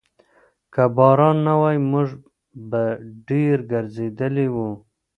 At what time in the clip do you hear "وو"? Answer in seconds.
4.53-4.69